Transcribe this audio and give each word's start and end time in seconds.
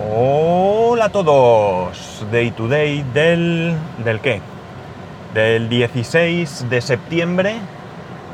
Hola 0.00 1.06
a 1.06 1.08
todos. 1.08 2.24
Day 2.30 2.52
to 2.52 2.68
day 2.68 3.04
del. 3.12 3.74
¿Del 4.04 4.20
qué? 4.20 4.40
Del 5.34 5.68
16 5.68 6.70
de 6.70 6.80
septiembre 6.80 7.56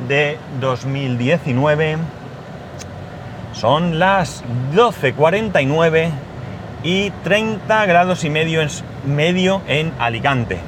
de 0.07 0.37
2019. 0.61 1.97
Son 3.55 3.99
las 3.99 4.45
12.49 4.75 6.11
y 6.83 7.11
30 7.23 7.87
grados 7.87 8.25
y 8.25 8.31
medio 8.31 8.61
en, 8.61 8.69
medio 9.07 9.63
en 9.67 9.95
Alicante. 9.99 10.59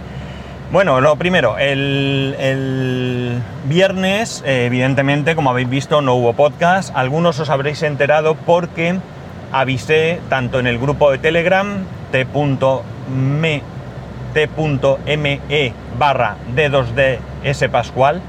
Bueno, 0.72 1.02
lo 1.02 1.16
primero, 1.16 1.58
el, 1.58 2.34
el 2.38 3.42
viernes, 3.66 4.42
evidentemente, 4.46 5.36
como 5.36 5.50
habéis 5.50 5.68
visto, 5.68 6.00
no 6.00 6.14
hubo 6.14 6.32
podcast. 6.32 6.90
Algunos 6.96 7.38
os 7.38 7.50
habréis 7.50 7.82
enterado 7.82 8.34
porque 8.34 8.98
avisé 9.60 10.20
tanto 10.28 10.58
en 10.58 10.66
el 10.66 10.78
grupo 10.78 11.10
de 11.10 11.18
Telegram 11.18 11.66
t.me 12.12 13.62
t.me 14.34 15.72
barra 15.98 16.36
d2d 16.54 17.68
Pascual. 17.70 18.20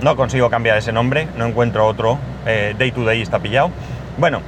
No 0.00 0.16
consigo 0.16 0.48
cambiar 0.50 0.78
ese 0.78 0.92
nombre, 0.92 1.28
no 1.36 1.46
encuentro 1.46 1.86
otro. 1.86 2.18
Eh, 2.46 2.74
day 2.78 2.90
to 2.90 3.04
day 3.04 3.20
está 3.20 3.38
pillado. 3.38 3.70
Bueno, 4.16 4.40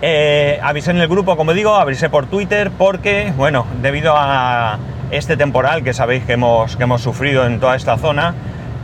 eh, 0.00 0.58
avisé 0.62 0.90
en 0.90 0.98
el 0.98 1.08
grupo, 1.08 1.36
como 1.36 1.52
digo, 1.52 1.74
avisé 1.74 2.08
por 2.08 2.26
Twitter 2.26 2.70
porque, 2.76 3.32
bueno, 3.36 3.66
debido 3.82 4.14
a 4.16 4.78
este 5.10 5.36
temporal 5.36 5.84
que 5.84 5.92
sabéis 5.92 6.24
que 6.24 6.32
hemos, 6.32 6.76
que 6.76 6.82
hemos 6.82 7.02
sufrido 7.02 7.46
en 7.46 7.60
toda 7.60 7.76
esta 7.76 7.98
zona, 7.98 8.34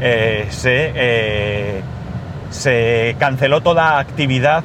eh, 0.00 0.46
se, 0.50 1.82
se 2.50 3.16
canceló 3.18 3.62
toda 3.62 3.98
actividad 3.98 4.62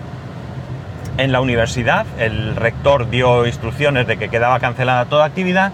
en 1.18 1.32
la 1.32 1.42
universidad. 1.42 2.06
El 2.20 2.56
rector 2.56 3.10
dio 3.10 3.46
instrucciones 3.46 4.08
de 4.08 4.18
que 4.18 4.30
quedaba 4.30 4.60
cancelada 4.60 5.06
toda 5.06 5.26
actividad 5.26 5.72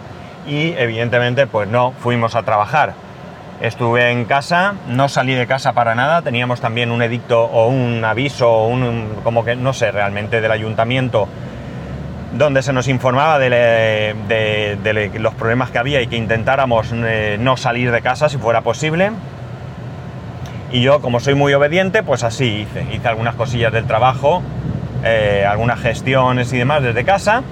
y 0.48 0.74
evidentemente 0.78 1.48
pues 1.48 1.68
no 1.68 1.92
fuimos 1.92 2.36
a 2.36 2.44
trabajar. 2.44 2.94
Estuve 3.62 4.12
en 4.12 4.26
casa, 4.26 4.74
no 4.88 5.08
salí 5.08 5.36
de 5.36 5.46
casa 5.46 5.74
para 5.74 5.94
nada, 5.94 6.24
teníamos 6.24 6.62
también 6.62 6.90
un 6.90 7.04
edicto 7.04 7.44
o 7.44 7.68
un 7.68 8.04
aviso, 8.04 8.66
un, 8.66 9.20
como 9.24 9.46
que 9.46 9.56
no 9.56 9.72
sé 9.74 9.92
realmente, 9.92 10.42
del 10.42 10.52
ayuntamiento 10.52 11.28
donde 12.34 12.64
se 12.64 12.74
nos 12.74 12.88
informaba 12.88 13.38
de, 13.40 14.16
los 15.20 15.34
problemas 15.36 15.70
que 15.70 15.78
había 15.78 16.02
y 16.02 16.08
que 16.08 16.16
intentáramos 16.16 16.88
eh, 16.94 17.38
no 17.40 17.58
salir 17.58 17.92
de 17.92 18.02
casa 18.02 18.30
si 18.30 18.38
fuera 18.38 18.62
posible. 18.62 19.12
Y 20.72 20.82
yo, 20.82 21.02
como 21.02 21.20
soy 21.20 21.36
muy 21.36 21.54
obediente, 21.54 22.02
pues 22.02 22.24
así 22.24 22.62
hice. 22.62 22.86
Hice 22.94 23.08
algunas 23.08 23.36
cosillas 23.36 23.74
del 23.74 23.86
trabajo 23.86 24.42
eh, 25.04 25.46
algunas 25.48 25.80
gestiones 25.80 26.52
y 26.54 26.58
demás 26.58 26.84
desde 26.84 27.04
casa. 27.04 27.44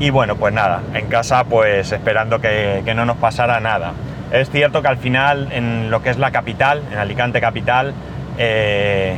Y 0.00 0.10
bueno, 0.10 0.36
pues 0.36 0.54
nada, 0.54 0.82
en 0.94 1.06
casa 1.08 1.44
pues 1.44 1.90
esperando 1.90 2.40
que, 2.40 2.82
no 2.94 3.04
nos 3.04 3.16
pasara 3.16 3.58
nada. 3.60 3.92
Es 4.30 4.50
cierto 4.50 4.80
que 4.82 4.88
al 4.88 4.98
final 4.98 5.48
en 5.52 5.90
lo 5.90 6.02
que 6.02 6.10
es 6.10 6.18
la 6.18 6.30
capital, 6.30 6.82
en 6.92 6.98
Alicante 6.98 7.40
capital, 7.40 7.94
eh, 8.38 9.16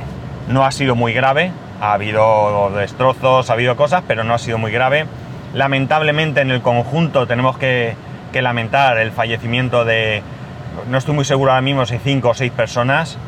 no 0.48 0.64
ha 0.64 0.72
sido 0.72 0.94
muy 0.94 1.12
grave. 1.12 1.52
Ha 1.82 1.94
habido 1.94 2.70
destrozos, 2.70 3.50
ha 3.50 3.52
habido 3.52 3.76
cosas, 3.76 4.02
pero 4.06 4.24
no 4.24 4.34
ha 4.34 4.38
sido 4.38 4.58
muy 4.58 4.72
grave. 4.72 5.06
Lamentablemente 5.52 6.40
en 6.40 6.50
el 6.50 6.62
conjunto 6.62 7.26
tenemos 7.26 7.58
que, 7.58 7.94
lamentar 8.32 8.96
el 8.98 9.10
fallecimiento 9.10 9.84
de, 9.84 10.22
no 10.88 10.96
estoy 10.96 11.14
muy 11.14 11.24
seguro 11.24 11.50
ahora 11.50 11.62
mismo 11.62 11.84
si 11.84 11.98
cinco 11.98 12.30
o 12.30 12.34
seis 12.34 12.52
personas. 12.52 13.18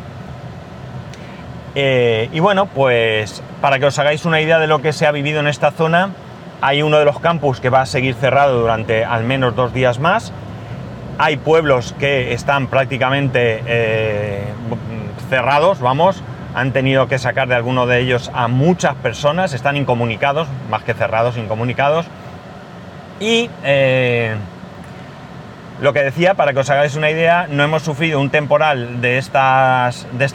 Eh, 1.74 2.28
y 2.32 2.40
bueno, 2.40 2.66
pues 2.66 3.42
para 3.60 3.78
que 3.78 3.86
os 3.86 3.98
hagáis 3.98 4.24
una 4.24 4.40
idea 4.40 4.58
de 4.58 4.66
lo 4.66 4.82
que 4.82 4.92
se 4.92 5.06
ha 5.06 5.12
vivido 5.12 5.40
en 5.40 5.46
esta 5.46 5.70
zona, 5.70 6.10
hay 6.60 6.82
uno 6.82 6.98
de 6.98 7.04
los 7.04 7.18
campus 7.18 7.60
que 7.60 7.70
va 7.70 7.80
a 7.80 7.86
seguir 7.86 8.14
cerrado 8.14 8.60
durante 8.60 9.04
al 9.04 9.24
menos 9.24 9.56
dos 9.56 9.72
días 9.72 9.98
más. 9.98 10.32
Hay 11.18 11.36
pueblos 11.36 11.94
que 11.98 12.32
están 12.32 12.66
prácticamente 12.68 13.62
eh, 13.66 14.44
cerrados, 15.28 15.80
vamos, 15.80 16.22
han 16.54 16.72
tenido 16.72 17.08
que 17.08 17.18
sacar 17.18 17.48
de 17.48 17.54
alguno 17.54 17.86
de 17.86 18.00
ellos 18.00 18.30
a 18.34 18.48
muchas 18.48 18.94
personas, 18.96 19.52
están 19.54 19.76
incomunicados, 19.76 20.48
más 20.70 20.82
que 20.82 20.94
cerrados, 20.94 21.36
incomunicados. 21.36 22.06
Y 23.20 23.48
eh, 23.64 24.34
lo 25.82 25.92
que 25.92 26.04
decía, 26.04 26.34
para 26.34 26.52
que 26.52 26.60
os 26.60 26.70
hagáis 26.70 26.94
una 26.94 27.10
idea, 27.10 27.48
no 27.50 27.64
hemos 27.64 27.82
sufrido 27.82 28.20
un 28.20 28.30
temporal 28.30 29.00
de, 29.00 29.18
esta 29.18 29.90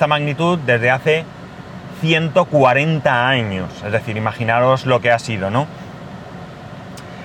magnitud 0.05 0.59
desde 0.59 0.91
hace 0.91 1.23
140 2.01 3.29
años. 3.29 3.69
Es 3.85 3.93
decir, 3.93 4.17
imaginaros 4.17 4.85
lo 4.85 4.99
que 4.99 5.09
ha 5.09 5.19
sido, 5.19 5.49
¿no? 5.49 5.65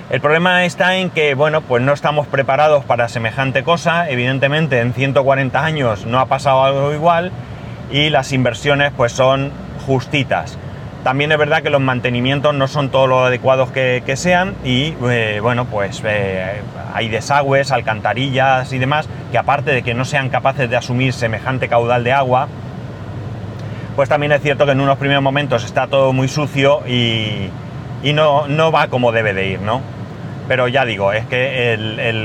El 0.08 0.20
problema 0.20 0.64
está 0.64 0.94
en 0.98 1.10
que, 1.10 1.34
bueno, 1.34 1.62
pues 1.62 1.82
no 1.82 1.92
estamos 1.92 2.28
preparados 2.28 2.84
para 2.84 3.08
semejante 3.08 3.64
cosa. 3.64 4.08
Evidentemente, 4.08 4.78
en 4.78 4.94
140 4.94 5.64
años 5.64 6.06
no 6.06 6.20
ha 6.20 6.26
pasado 6.26 6.62
algo 6.62 6.92
igual 6.94 7.32
y 7.90 8.10
las 8.10 8.30
inversiones, 8.30 8.92
pues 8.96 9.10
son 9.10 9.50
justitas. 9.84 10.58
También 11.02 11.32
es 11.32 11.38
verdad 11.38 11.64
que 11.64 11.70
los 11.70 11.80
mantenimientos 11.80 12.54
no 12.54 12.68
son 12.68 12.90
todo 12.90 13.08
lo 13.08 13.24
adecuados 13.24 13.72
que, 13.72 14.14
sean 14.14 14.54
y, 14.64 14.94
eh, 15.10 15.40
bueno, 15.42 15.64
pues 15.64 16.00
eh, 16.04 16.60
hay 16.94 17.08
desagües, 17.08 17.72
alcantarillas 17.72 18.72
y 18.72 18.78
demás 18.78 19.08
que 19.30 19.38
aparte 19.38 19.72
de 19.72 19.82
que 19.82 19.94
no 19.94 20.04
sean 20.04 20.28
capaces 20.28 20.68
de 20.68 20.76
asumir 20.76 21.12
semejante 21.12 21.68
caudal 21.68 22.04
de 22.04 22.12
agua, 22.12 22.48
pues 23.96 24.08
también 24.08 24.32
es 24.32 24.42
cierto 24.42 24.66
que 24.66 24.72
en 24.72 24.80
unos 24.80 24.98
primeros 24.98 25.22
momentos 25.22 25.64
está 25.64 25.86
todo 25.86 26.12
muy 26.12 26.28
sucio 26.28 26.82
y, 26.86 27.50
no, 28.12 28.72
va 28.72 28.88
como 28.88 29.12
debe 29.12 29.34
de 29.34 29.48
ir, 29.48 29.60
¿no? 29.60 29.80
Pero 30.48 30.68
ya 30.68 30.84
digo, 30.84 31.12
es 31.12 31.24
que 31.26 31.76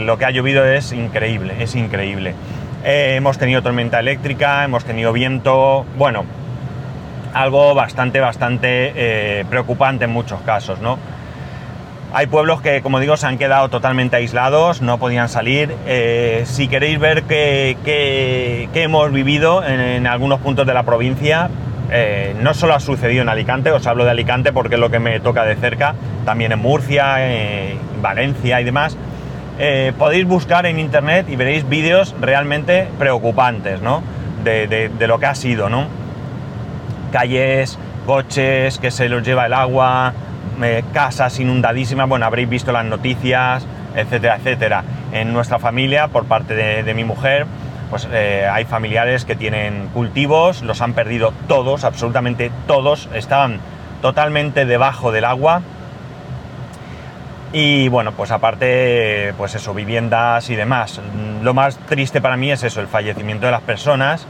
lo 0.06 0.18
que 0.18 0.26
ha 0.26 0.32
llovido 0.32 0.66
es 0.66 0.92
increíble, 0.92 1.56
es 1.60 1.76
increíble. 1.76 2.34
Eh, 2.84 3.16
hemos 3.16 3.38
tenido 3.38 3.62
tormenta 3.62 4.00
eléctrica, 4.00 4.64
hemos 4.64 4.86
tenido 4.86 5.14
viento, 5.14 5.86
bueno, 5.98 6.26
algo 7.34 7.76
bastante, 7.76 8.20
bastante 8.20 8.94
eh, 8.96 9.46
preocupante 9.50 10.06
en 10.06 10.12
muchos 10.12 10.42
casos, 10.42 10.80
¿no? 10.80 10.98
Hay 12.14 12.28
pueblos 12.28 12.62
que, 12.62 12.82
como 12.82 13.00
digo, 13.00 13.18
se 13.18 13.28
han 13.28 13.38
quedado 13.38 13.70
totalmente 13.70 14.16
aislados, 14.16 14.82
no 14.82 14.98
podían 14.98 15.28
salir. 15.28 15.76
Eh, 15.86 16.44
si 16.46 16.70
queréis 16.70 17.00
ver 17.00 17.24
qué, 17.24 18.70
hemos 18.74 19.12
vivido 19.12 19.64
en, 19.66 20.08
algunos 20.08 20.40
puntos 20.40 20.66
de 20.66 20.74
la 20.74 20.84
provincia, 20.84 21.50
eh, 21.92 22.34
no 22.42 22.54
solo 22.54 22.76
ha 22.76 22.80
sucedido 22.80 23.24
en 23.24 23.30
Alicante, 23.30 23.72
os 23.72 23.86
hablo 23.88 24.06
de 24.06 24.12
Alicante 24.12 24.54
porque 24.54 24.76
es 24.76 24.82
lo 24.82 24.90
que 24.90 25.00
me 25.00 25.20
toca 25.20 25.44
de 25.44 25.58
cerca, 25.58 25.96
también 26.26 26.54
en 26.54 26.60
Murcia, 26.60 27.26
en 27.26 27.78
Valencia 28.02 28.62
y 28.62 28.64
demás. 28.64 28.98
Eh, 29.60 29.92
podéis 29.98 30.26
buscar 30.26 30.66
en 30.66 30.80
internet 30.80 31.28
y 31.28 31.36
veréis 31.36 31.68
vídeos 31.68 32.16
realmente 32.22 32.88
preocupantes, 32.98 33.82
¿no? 33.82 34.02
De, 34.44 34.68
de, 34.68 35.08
lo 35.08 35.20
que 35.20 35.26
ha 35.26 35.36
sido, 35.36 35.68
¿no? 35.68 35.88
Calles, 37.12 37.78
coches 38.06 38.78
que 38.78 38.92
se 38.92 39.10
los 39.10 39.24
lleva 39.24 39.48
el 39.48 39.54
agua, 39.54 40.14
casas 40.94 41.40
inundadísimas, 41.40 42.08
bueno, 42.10 42.26
habréis 42.26 42.50
visto 42.50 42.72
las 42.72 42.86
noticias, 42.86 43.66
etcétera, 43.96 44.38
etcétera. 44.38 44.84
En 45.12 45.34
nuestra 45.34 45.60
familia, 45.60 46.08
por 46.08 46.26
parte 46.26 46.56
de, 46.56 46.94
mi 46.94 47.04
mujer, 47.04 47.46
pues 47.90 48.08
eh, 48.12 48.48
hay 48.52 48.66
familiares 48.66 49.26
que 49.26 49.36
tienen 49.36 49.90
cultivos, 49.94 50.62
los 50.62 50.82
han 50.82 50.94
perdido 50.94 51.34
todos, 51.48 51.84
absolutamente 51.84 52.52
todos, 52.68 53.10
estaban 53.14 53.60
totalmente 54.02 54.66
debajo 54.66 55.12
del 55.12 55.26
agua. 55.26 55.62
Y 57.54 57.88
bueno, 57.88 58.12
pues 58.12 58.32
aparte, 58.32 59.34
pues 59.38 59.56
eso, 59.56 59.74
viviendas 59.74 60.50
y 60.50 60.56
demás. 60.56 61.00
Lo 61.42 61.54
más 61.54 61.78
triste 61.78 62.20
para 62.20 62.36
mí 62.36 62.52
es 62.52 62.64
eso, 62.64 62.82
el 62.82 62.88
fallecimiento 62.88 63.46
de 63.46 63.54
las 63.54 63.62
personas. 63.62 64.28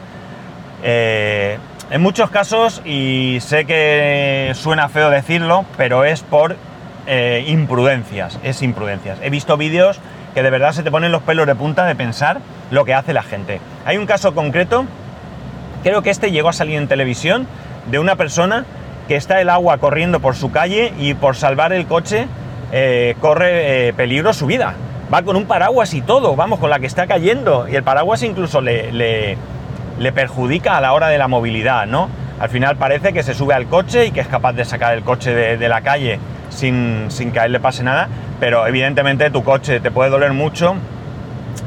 Eh, 0.83 1.57
en 1.89 2.01
muchos 2.01 2.29
casos, 2.29 2.81
y 2.83 3.37
sé 3.41 3.65
que 3.65 4.51
suena 4.55 4.89
feo 4.89 5.09
decirlo, 5.09 5.65
pero 5.77 6.03
es 6.03 6.21
por 6.21 6.57
eh, 7.05 7.45
imprudencias, 7.47 8.39
es 8.43 8.61
imprudencias. 8.61 9.19
He 9.21 9.29
visto 9.29 9.55
vídeos 9.55 9.99
que 10.33 10.43
de 10.43 10.49
verdad 10.49 10.73
se 10.73 10.83
te 10.83 10.91
ponen 10.91 11.11
los 11.13 11.23
pelos 11.23 11.47
de 11.47 11.55
punta 11.55 11.85
de 11.85 11.95
pensar 11.95 12.39
lo 12.71 12.83
que 12.83 12.93
hace 12.93 13.13
la 13.13 13.23
gente. 13.23 13.61
Hay 13.85 13.97
un 13.97 14.05
caso 14.05 14.35
concreto, 14.35 14.85
creo 15.83 16.01
que 16.01 16.09
este 16.09 16.31
llegó 16.31 16.49
a 16.49 16.53
salir 16.53 16.77
en 16.77 16.89
televisión, 16.89 17.47
de 17.89 17.99
una 17.99 18.17
persona 18.17 18.65
que 19.07 19.15
está 19.15 19.39
el 19.39 19.49
agua 19.49 19.77
corriendo 19.77 20.19
por 20.19 20.35
su 20.35 20.51
calle 20.51 20.91
y 20.99 21.13
por 21.13 21.37
salvar 21.37 21.71
el 21.71 21.87
coche 21.87 22.27
eh, 22.73 23.15
corre 23.21 23.87
eh, 23.87 23.93
peligro 23.93 24.33
su 24.33 24.45
vida. 24.45 24.73
Va 25.13 25.21
con 25.21 25.37
un 25.37 25.45
paraguas 25.45 25.93
y 25.93 26.01
todo, 26.01 26.35
vamos, 26.35 26.59
con 26.59 26.69
la 26.69 26.79
que 26.79 26.85
está 26.85 27.07
cayendo. 27.07 27.65
Y 27.69 27.75
el 27.77 27.83
paraguas 27.83 28.23
incluso 28.23 28.59
le 28.59 28.91
le 28.91 29.37
perjudica 30.11 30.77
a 30.77 30.81
la 30.81 30.93
hora 30.93 31.07
de 31.07 31.17
la 31.17 31.27
movilidad, 31.27 31.85
¿no? 31.87 32.09
Al 32.39 32.49
final 32.49 32.75
parece 32.75 33.13
que 33.13 33.23
se 33.23 33.33
sube 33.33 33.53
al 33.53 33.67
coche 33.67 34.05
y 34.05 34.11
que 34.11 34.19
es 34.19 34.27
capaz 34.27 34.53
de 34.53 34.63
sacar 34.63 34.93
el 34.93 35.03
coche 35.03 35.33
de, 35.33 35.69
la 35.69 35.81
calle 35.81 36.19
sin, 36.49 37.07
que 37.33 37.39
a 37.39 37.45
él 37.45 37.51
le 37.51 37.59
pase 37.59 37.83
nada, 37.83 38.07
pero 38.39 38.67
evidentemente 38.67 39.31
tu 39.31 39.43
coche 39.43 39.79
te 39.79 39.89
puede 39.89 40.11
doler 40.11 40.33
mucho, 40.33 40.75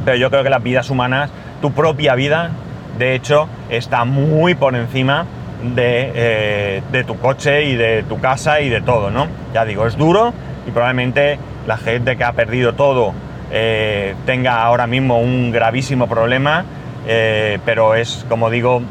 pero 0.04 0.16
yo 0.16 0.30
creo 0.30 0.44
que 0.44 0.50
las 0.50 0.62
vidas 0.62 0.88
humanas, 0.90 1.30
tu 1.60 1.72
propia 1.72 2.14
vida, 2.14 2.50
de 2.98 3.14
hecho, 3.14 3.48
está 3.68 4.04
muy 4.04 4.54
por 4.54 4.76
encima 4.76 5.26
de, 5.74 6.12
eh, 6.14 6.82
de, 6.92 7.04
tu 7.04 7.18
coche 7.18 7.64
y 7.64 7.74
de 7.74 8.04
tu 8.04 8.20
casa 8.20 8.60
y 8.60 8.68
de 8.68 8.80
todo, 8.80 9.10
¿no? 9.10 9.26
Ya 9.52 9.64
digo, 9.64 9.86
es 9.86 9.96
duro, 9.96 10.32
y 10.66 10.70
probablemente 10.70 11.38
la 11.66 11.76
gente 11.76 12.16
que 12.16 12.24
ha 12.24 12.32
perdido 12.32 12.74
todo 12.74 13.12
eh, 13.52 14.14
tenga 14.26 14.62
ahora 14.62 14.86
mismo 14.86 15.20
un 15.20 15.50
gravísimo 15.50 16.06
problema, 16.06 16.64
eh, 17.06 17.58
pero 17.64 17.94
es, 17.94 18.24
como 18.28 18.50
digo, 18.50 18.82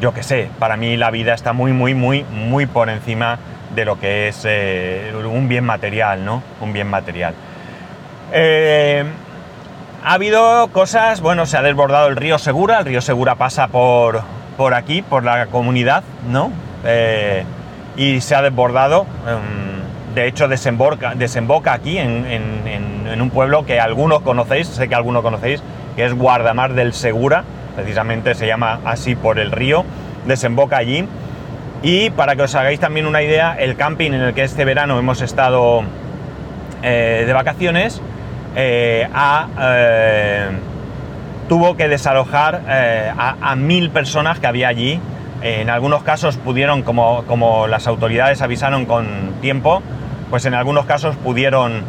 yo 0.00 0.12
que 0.14 0.22
sé, 0.22 0.50
para 0.58 0.76
mí 0.76 0.96
la 0.96 1.10
vida 1.10 1.34
está 1.34 1.52
muy, 1.52 1.72
muy, 1.72 1.94
muy, 1.94 2.24
muy 2.24 2.66
por 2.66 2.88
encima 2.88 3.38
de 3.74 3.84
lo 3.84 3.98
que 3.98 4.28
es 4.28 4.44
eh, 4.44 5.12
un 5.14 5.48
bien 5.48 5.64
material, 5.64 6.24
¿no? 6.24 6.42
Un 6.60 6.72
bien 6.72 6.88
material. 6.88 7.34
ha 10.04 10.12
habido 10.12 10.68
cosas, 10.68 11.20
bueno, 11.20 11.46
se 11.46 11.56
ha 11.56 11.62
desbordado 11.62 12.08
el 12.08 12.16
río 12.16 12.38
Segura, 12.38 12.78
el 12.78 12.84
río 12.84 13.00
Segura 13.00 13.34
pasa 13.34 13.68
por, 13.68 14.22
por 14.56 14.74
aquí, 14.74 15.02
por 15.02 15.24
la 15.24 15.46
comunidad, 15.46 16.02
¿no? 16.28 16.50
y 17.98 18.20
se 18.20 18.34
ha 18.34 18.42
desbordado. 18.42 19.06
Em, 19.26 20.14
de 20.14 20.26
hecho, 20.26 20.48
desemboca 20.48 21.72
aquí 21.72 21.98
en, 21.98 23.20
un 23.20 23.30
pueblo 23.30 23.66
que 23.66 23.80
algunos 23.80 24.22
conocéis, 24.22 24.68
sé 24.68 24.88
que 24.88 24.94
algunos 24.94 25.22
conocéis, 25.22 25.62
que 25.98 26.04
es 26.04 26.14
Guardamar 26.14 26.74
del 26.74 26.92
Segura, 26.92 27.42
precisamente 27.74 28.36
se 28.36 28.46
llama 28.46 28.78
así 28.84 29.16
por 29.16 29.40
el 29.40 29.50
río, 29.50 29.84
desemboca 30.26 30.76
allí. 30.76 31.08
Y 31.82 32.10
para 32.10 32.36
que 32.36 32.42
os 32.42 32.54
hagáis 32.54 32.78
también 32.78 33.04
una 33.04 33.20
idea, 33.20 33.56
el 33.58 33.74
camping 33.74 34.12
en 34.12 34.20
el 34.20 34.32
que 34.32 34.44
este 34.44 34.64
verano 34.64 34.96
hemos 34.96 35.22
estado 35.22 35.82
eh, 36.84 37.24
de 37.26 37.32
vacaciones 37.32 38.00
eh, 38.54 39.08
eh, 39.60 40.48
tuvo 41.48 41.76
que 41.76 41.88
desalojar 41.88 42.62
a 42.68 43.56
mil 43.56 43.90
personas 43.90 44.38
que 44.38 44.46
había 44.46 44.68
allí 44.68 45.00
en 45.42 45.68
algunos 45.68 46.04
casos 46.04 46.36
pudieron, 46.36 46.82
como, 46.82 47.24
como 47.24 47.66
las 47.66 47.88
autoridades 47.88 48.40
avisaron 48.40 48.86
con 48.86 49.34
tiempo, 49.40 49.82
pues 50.30 50.44
en 50.44 50.54
algunos 50.54 50.86
casos 50.86 51.16
pudieron 51.16 51.82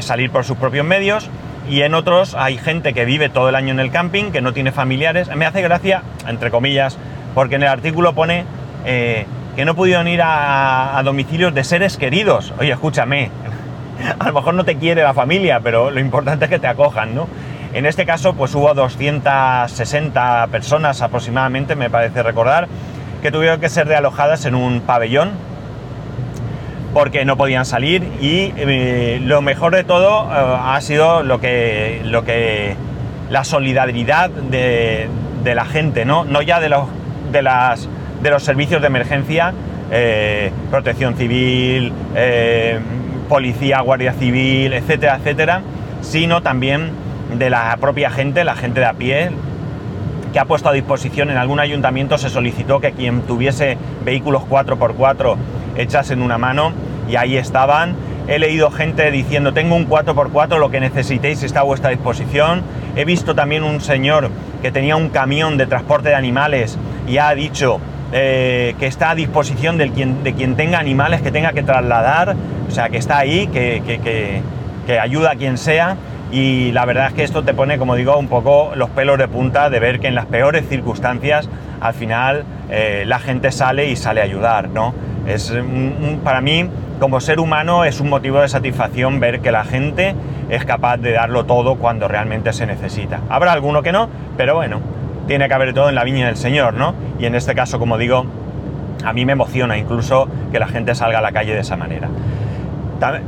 salir 0.00 0.30
por 0.30 0.44
sus 0.44 0.56
propios 0.56 0.86
medios 0.86 1.30
y 1.68 1.82
en 1.82 1.94
otros 1.94 2.34
hay 2.34 2.58
gente 2.58 2.92
que 2.92 3.04
vive 3.04 3.28
todo 3.28 3.48
el 3.48 3.54
año 3.54 3.72
en 3.72 3.80
el 3.80 3.90
camping, 3.90 4.32
que 4.32 4.40
no 4.40 4.52
tiene 4.52 4.72
familiares. 4.72 5.28
Me 5.34 5.46
hace 5.46 5.62
gracia, 5.62 6.02
entre 6.26 6.50
comillas, 6.50 6.98
porque 7.34 7.56
en 7.56 7.62
el 7.62 7.68
artículo 7.68 8.14
pone 8.14 8.44
eh, 8.84 9.26
que 9.56 9.64
no 9.64 9.74
pudieron 9.74 10.08
ir 10.08 10.20
a, 10.22 11.00
domicilios 11.04 11.54
de 11.54 11.64
seres 11.64 11.96
queridos. 11.96 12.52
Oye, 12.58 12.72
escúchame, 12.72 13.30
a 14.18 14.26
lo 14.26 14.32
mejor 14.32 14.54
no 14.54 14.64
te 14.64 14.76
quiere 14.76 15.02
la 15.02 15.14
familia, 15.14 15.60
pero 15.60 15.90
lo 15.90 16.00
importante 16.00 16.46
es 16.46 16.50
que 16.50 16.58
te 16.58 16.66
acojan, 16.66 17.14
¿no? 17.14 17.28
En 17.72 17.86
este 17.86 18.04
caso, 18.04 18.34
pues 18.34 18.54
hubo 18.54 18.74
260 18.74 20.48
personas 20.50 21.02
aproximadamente, 21.02 21.76
me 21.76 21.88
parece 21.88 22.22
recordar, 22.22 22.66
que 23.22 23.30
tuvieron 23.30 23.60
que 23.60 23.68
ser 23.68 23.86
realojadas 23.86 24.44
en 24.44 24.56
un 24.56 24.80
pabellón 24.80 25.30
porque 26.92 27.24
no 27.24 27.36
podían 27.36 27.64
salir 27.64 28.02
y 28.20 28.52
eh, 28.56 29.20
lo 29.22 29.42
mejor 29.42 29.74
de 29.74 29.84
todo 29.84 30.24
eh, 30.24 30.56
ha 30.64 30.80
sido 30.80 31.22
lo 31.22 31.40
que, 31.40 32.00
lo 32.04 32.24
que 32.24 32.76
la 33.30 33.44
solidaridad 33.44 34.30
de, 34.30 35.08
la 35.44 35.64
gente, 35.64 36.04
¿no? 36.04 36.24
no 36.24 36.42
ya 36.42 36.60
de 36.60 36.68
los, 36.68 36.84
de, 37.32 37.42
las, 37.42 37.88
de 38.22 38.30
los 38.30 38.42
servicios 38.42 38.80
de 38.80 38.88
emergencia, 38.88 39.54
eh, 39.90 40.52
protección 40.70 41.16
civil, 41.16 41.92
policía, 43.28 43.80
guardia 43.80 44.12
civil, 44.12 44.72
etcétera, 44.72 45.16
etcétera, 45.16 45.62
sino 46.02 46.42
también 46.42 46.90
de 47.38 47.50
la 47.50 47.76
propia 47.80 48.10
gente, 48.10 48.44
la 48.44 48.56
gente 48.56 48.80
de 48.80 48.86
a 48.86 48.92
pie, 48.94 49.30
que 50.32 50.38
ha 50.38 50.44
puesto 50.44 50.68
a 50.68 50.72
disposición 50.72 51.30
en 51.30 51.36
algún 51.36 51.60
ayuntamiento, 51.60 52.18
se 52.18 52.28
solicitó 52.28 52.80
que 52.80 52.92
quien 52.92 53.22
tuviese 53.22 53.76
vehículos 54.04 54.42
4x4 54.48 55.36
echasen 55.82 56.22
una 56.22 56.38
mano 56.38 56.72
y 57.08 57.16
ahí 57.16 57.36
estaban. 57.36 57.94
He 58.28 58.38
leído 58.38 58.70
gente 58.70 59.10
diciendo, 59.10 59.52
tengo 59.52 59.74
un 59.74 59.88
4x4, 59.88 60.58
lo 60.58 60.70
que 60.70 60.80
necesitéis 60.80 61.42
está 61.42 61.60
a 61.60 61.64
vuestra 61.64 61.90
disposición. 61.90 62.62
He 62.96 63.04
visto 63.04 63.34
también 63.34 63.64
un 63.64 63.80
señor 63.80 64.30
que 64.62 64.70
tenía 64.70 64.96
un 64.96 65.08
camión 65.08 65.56
de 65.56 65.66
transporte 65.66 66.10
de 66.10 66.14
animales 66.14 66.78
y 67.08 67.18
ha 67.18 67.34
dicho 67.34 67.80
eh, 68.12 68.74
que 68.80 68.86
está 68.86 69.10
a 69.10 69.14
disposición 69.14 69.78
de 69.78 69.90
quien, 69.90 70.24
de 70.24 70.34
quien 70.34 70.56
tenga 70.56 70.80
animales 70.80 71.22
que 71.22 71.30
tenga 71.30 71.52
que 71.52 71.62
trasladar, 71.62 72.34
o 72.68 72.70
sea, 72.70 72.88
que 72.88 72.98
está 72.98 73.18
ahí, 73.18 73.46
que, 73.46 73.82
que, 73.84 74.42
ayuda 75.00 75.30
a 75.30 75.36
quien 75.36 75.56
sea 75.56 75.96
y 76.32 76.72
la 76.72 76.84
verdad 76.84 77.06
es 77.06 77.12
que 77.12 77.22
esto 77.22 77.44
te 77.44 77.54
pone, 77.54 77.78
como 77.78 77.94
digo, 77.94 78.18
un 78.18 78.26
poco 78.26 78.72
los 78.74 78.90
pelos 78.90 79.18
de 79.18 79.28
punta 79.28 79.70
de 79.70 79.78
ver 79.78 80.00
que 80.00 80.08
en 80.08 80.16
las 80.16 80.26
peores 80.26 80.68
circunstancias 80.68 81.48
al 81.80 81.94
final 81.94 82.44
eh, 82.70 83.04
la 83.06 83.20
gente 83.20 83.52
sale 83.52 83.88
y 83.88 83.94
sale 83.94 84.20
a 84.20 84.24
ayudar, 84.24 84.68
¿no? 84.68 84.92
Es 85.34 85.52
para 86.24 86.40
mí, 86.40 86.68
como 86.98 87.20
ser 87.20 87.40
humano, 87.40 87.84
es 87.84 88.00
un 88.00 88.08
motivo 88.08 88.40
de 88.40 88.48
satisfacción 88.48 89.20
ver 89.20 89.40
que 89.40 89.52
la 89.52 89.64
gente 89.64 90.14
es 90.48 90.64
capaz 90.64 90.96
de 90.98 91.12
darlo 91.12 91.44
todo 91.46 91.76
cuando 91.76 92.08
realmente 92.08 92.52
se 92.52 92.66
necesita. 92.66 93.20
Habrá 93.28 93.52
alguno 93.52 93.82
que 93.82 93.92
no, 93.92 94.08
pero 94.36 94.54
bueno, 94.54 94.80
tiene 95.26 95.48
que 95.48 95.54
haber 95.54 95.72
todo 95.74 95.88
en 95.88 95.94
la 95.94 96.04
viña 96.04 96.26
del 96.26 96.36
Señor, 96.36 96.74
¿no? 96.74 96.94
Y 97.18 97.26
en 97.26 97.34
este 97.34 97.54
caso, 97.54 97.78
como 97.78 97.98
digo, 97.98 98.26
a 99.04 99.12
mí 99.12 99.24
me 99.24 99.32
emociona 99.32 99.78
incluso 99.78 100.28
que 100.50 100.58
la 100.58 100.66
gente 100.66 100.94
salga 100.94 101.18
a 101.18 101.22
la 101.22 101.32
calle 101.32 101.54
de 101.54 101.60
esa 101.60 101.76
manera 101.76 102.08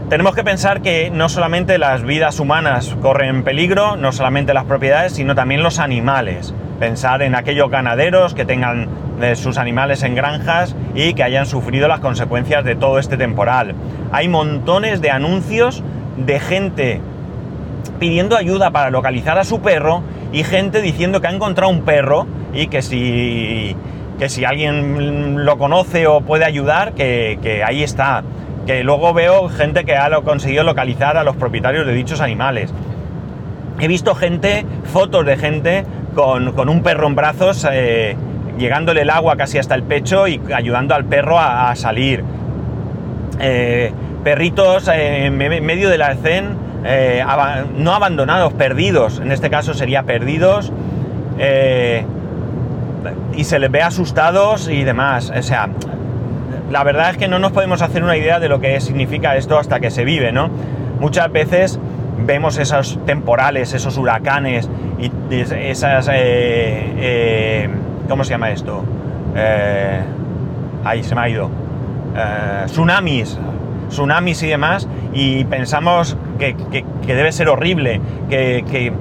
tenemos 0.08 0.34
que 0.34 0.44
pensar 0.44 0.82
que 0.82 1.10
no 1.10 1.28
solamente 1.28 1.78
las 1.78 2.02
vidas 2.02 2.38
humanas 2.40 2.94
corren 3.00 3.42
peligro, 3.42 3.96
no 3.96 4.12
solamente 4.12 4.52
las 4.52 4.64
propiedades, 4.64 5.14
sino 5.14 5.34
también 5.34 5.62
los 5.62 5.78
animales. 5.78 6.54
Pensar 6.78 7.22
en 7.22 7.34
aquellos 7.34 7.70
ganaderos 7.70 8.34
que 8.34 8.44
tengan 8.44 8.88
eh, 9.22 9.36
sus 9.36 9.58
animales 9.58 10.02
en 10.02 10.14
granjas 10.14 10.74
y 10.94 11.14
que 11.14 11.22
hayan 11.22 11.46
sufrido 11.46 11.88
las 11.88 12.00
consecuencias 12.00 12.64
de 12.64 12.74
todo 12.74 12.98
este 12.98 13.16
temporal. 13.16 13.74
Hay 14.10 14.28
montones 14.28 15.00
de 15.00 15.10
anuncios 15.10 15.82
de 16.16 16.40
gente 16.40 17.00
pidiendo 17.98 18.36
ayuda 18.36 18.70
para 18.70 18.90
localizar 18.90 19.38
a 19.38 19.44
su 19.44 19.60
perro 19.60 20.02
y 20.32 20.44
gente 20.44 20.82
diciendo 20.82 21.20
que 21.20 21.28
ha 21.28 21.32
encontrado 21.32 21.70
un 21.70 21.82
perro 21.82 22.26
y 22.52 22.66
que 22.66 22.82
si, 22.82 23.76
que 24.18 24.28
si 24.28 24.44
alguien 24.44 25.44
lo 25.44 25.58
conoce 25.58 26.06
o 26.06 26.20
puede 26.20 26.44
ayudar, 26.44 26.92
que, 26.94 27.38
que 27.42 27.62
ahí 27.62 27.82
está 27.82 28.24
que 28.66 28.84
luego 28.84 29.12
veo 29.12 29.48
gente 29.48 29.84
que 29.84 29.96
ha 29.96 30.10
conseguido 30.20 30.64
localizar 30.64 31.16
a 31.16 31.24
los 31.24 31.36
propietarios 31.36 31.86
de 31.86 31.94
dichos 31.94 32.20
animales. 32.20 32.72
He 33.80 33.88
visto 33.88 34.14
gente, 34.14 34.64
fotos 34.84 35.26
de 35.26 35.36
gente 35.36 35.84
con, 36.14 36.68
un 36.68 36.82
perro 36.82 37.08
en 37.08 37.14
brazos, 37.14 37.66
eh, 37.70 38.16
llegándole 38.58 39.02
el 39.02 39.10
agua 39.10 39.36
casi 39.36 39.58
hasta 39.58 39.74
el 39.74 39.82
pecho 39.82 40.28
y 40.28 40.40
ayudando 40.54 40.94
al 40.94 41.04
perro 41.04 41.38
a, 41.38 41.74
salir. 41.76 42.24
Eh, 43.40 43.92
perritos 44.24 44.88
en 44.88 45.36
medio 45.36 45.90
del 45.90 46.02
arcén, 46.02 46.56
eh, 46.84 47.24
no 47.76 47.92
abandonados, 47.92 48.52
perdidos, 48.52 49.20
en 49.20 49.32
este 49.32 49.50
caso 49.50 49.74
sería 49.74 50.04
perdidos, 50.04 50.72
y 53.34 53.44
se 53.44 53.58
les 53.58 53.70
ve 53.70 53.82
asustados 53.82 54.68
y 54.68 54.84
demás. 54.84 55.32
O 55.36 55.42
sea, 55.42 55.68
la 56.72 56.84
verdad 56.84 57.10
es 57.10 57.16
que 57.18 57.28
no 57.28 57.38
nos 57.38 57.52
podemos 57.52 57.82
hacer 57.82 58.02
una 58.02 58.16
idea 58.16 58.40
de 58.40 58.48
lo 58.48 58.60
que 58.60 58.80
significa 58.80 59.36
esto 59.36 59.58
hasta 59.58 59.78
que 59.78 59.90
se 59.90 60.04
vive, 60.04 60.32
¿no? 60.32 60.48
Muchas 61.00 61.30
veces 61.30 61.78
vemos 62.24 62.58
esos 62.58 62.98
temporales, 63.04 63.74
esos 63.74 63.98
huracanes 63.98 64.68
y 64.98 65.10
esas... 65.34 66.08
Eh, 66.08 66.12
eh, 66.14 67.68
¿Cómo 68.08 68.24
se 68.24 68.30
llama 68.30 68.50
esto? 68.50 68.84
Eh, 69.34 70.00
ahí 70.84 71.02
se 71.02 71.14
me 71.14 71.20
ha 71.22 71.28
ido. 71.28 71.50
tsunamis, 72.66 73.38
tsunamis 73.88 74.42
y 74.42 74.48
demás, 74.48 74.88
y 75.12 75.44
pensamos 75.44 76.16
que, 76.38 76.56
debe 77.06 77.32
ser 77.32 77.48
horrible, 77.48 78.00
que, 78.28 78.92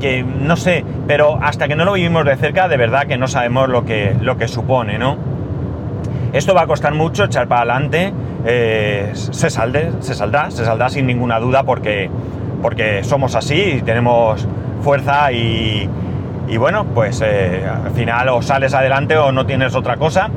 que, 0.00 0.22
no 0.22 0.56
sé, 0.56 0.84
pero 1.06 1.38
hasta 1.42 1.68
que 1.68 1.76
no 1.76 1.84
lo 1.84 1.94
vivimos 1.94 2.24
de 2.24 2.36
cerca, 2.36 2.68
de 2.68 2.76
verdad 2.76 3.06
que 3.06 3.18
no 3.18 3.28
sabemos 3.28 3.68
lo 3.68 3.84
que, 3.84 4.16
lo 4.20 4.36
que 4.36 4.48
supone, 4.48 4.98
¿no? 4.98 5.16
Esto 6.32 6.54
va 6.54 6.62
a 6.62 6.66
costar 6.66 6.94
mucho 6.94 7.24
echar 7.24 7.48
para 7.48 7.62
adelante, 7.62 8.12
eh, 8.44 9.10
se, 9.14 9.50
salde, 9.50 9.92
se 10.00 10.14
saldrá, 10.14 10.50
se 10.50 10.64
saldrá 10.64 10.88
sin 10.88 11.06
ninguna 11.06 11.40
duda 11.40 11.64
porque, 11.64 12.10
porque 12.62 13.02
somos 13.02 13.34
así 13.34 13.78
y 13.78 13.82
tenemos 13.82 14.46
fuerza 14.82 15.32
y, 16.48 16.56
bueno, 16.56 16.84
pues 16.94 17.22
eh, 17.24 17.64
al 17.66 17.92
final 17.92 18.28
o 18.30 18.42
sales 18.42 18.74
adelante 18.74 19.16
o 19.16 19.32
no 19.32 19.46
tienes 19.46 19.74
otra 19.74 19.96
cosa, 19.96 20.30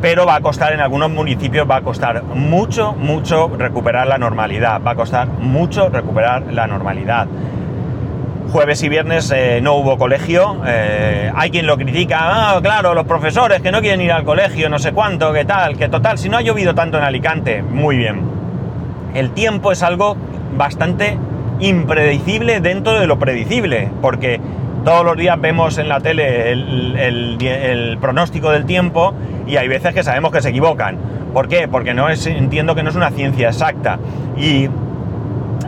pero 0.00 0.26
va 0.26 0.36
a 0.36 0.40
costar 0.40 0.72
en 0.72 0.80
algunos 0.80 1.10
municipios, 1.10 1.68
va 1.68 1.76
a 1.76 1.82
costar 1.82 2.22
mucho, 2.22 2.92
mucho 2.92 3.50
recuperar 3.56 4.06
la 4.06 4.18
normalidad, 4.18 4.80
va 4.84 4.92
a 4.92 4.94
costar 4.94 5.26
mucho 5.26 5.88
recuperar 5.88 6.52
la 6.52 6.66
normalidad. 6.66 7.26
Jueves 8.52 8.82
y 8.82 8.88
viernes 8.88 9.30
eh, 9.30 9.60
no 9.60 9.74
hubo 9.74 9.98
colegio. 9.98 10.62
Eh, 10.66 11.30
hay 11.34 11.50
quien 11.50 11.66
lo 11.66 11.76
critica. 11.76 12.18
Ah, 12.20 12.60
claro, 12.62 12.94
los 12.94 13.04
profesores 13.04 13.60
que 13.60 13.70
no 13.70 13.80
quieren 13.80 14.00
ir 14.00 14.10
al 14.10 14.24
colegio, 14.24 14.70
no 14.70 14.78
sé 14.78 14.92
cuánto, 14.92 15.32
qué 15.34 15.44
tal, 15.44 15.76
que 15.76 15.88
total, 15.88 16.16
si 16.16 16.30
no 16.30 16.38
ha 16.38 16.40
llovido 16.40 16.74
tanto 16.74 16.96
en 16.96 17.04
Alicante, 17.04 17.62
muy 17.62 17.98
bien. 17.98 18.22
El 19.14 19.32
tiempo 19.32 19.72
es 19.72 19.82
algo 19.82 20.16
bastante 20.56 21.18
impredecible 21.60 22.60
dentro 22.60 22.98
de 22.98 23.06
lo 23.06 23.18
predecible, 23.18 23.90
porque 24.00 24.40
todos 24.88 25.04
los 25.04 25.18
días 25.18 25.38
vemos 25.38 25.76
en 25.76 25.86
la 25.86 26.00
tele 26.00 26.50
el, 26.50 27.98
pronóstico 28.00 28.50
del 28.50 28.64
tiempo 28.64 29.12
y 29.46 29.58
hay 29.58 29.68
veces 29.68 29.92
que 29.92 30.02
sabemos 30.02 30.32
que 30.32 30.40
se 30.40 30.48
equivocan. 30.48 30.96
¿Por 31.34 31.46
qué? 31.46 31.68
Porque 31.68 31.92
no 31.92 32.08
es, 32.08 32.26
entiendo 32.26 32.74
que 32.74 32.82
no 32.82 32.88
es 32.88 32.96
una 32.96 33.10
ciencia 33.10 33.48
exacta. 33.48 33.98
Y 34.38 34.70